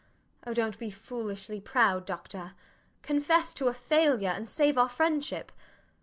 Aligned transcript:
Oh, 0.47 0.53
dont 0.55 0.79
be 0.79 0.89
foolishly 0.89 1.59
proud, 1.61 2.07
doctor. 2.07 2.53
Confess 3.03 3.53
to 3.53 3.67
a 3.67 3.73
failure, 3.75 4.29
and 4.31 4.49
save 4.49 4.75
our 4.75 4.89
friendship. 4.89 5.51